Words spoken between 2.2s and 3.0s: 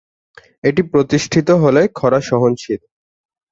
সহনশীল।